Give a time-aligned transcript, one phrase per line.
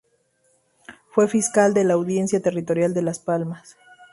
[1.11, 3.77] Fue fiscal de la Audiencia Territorial de Las Palmas.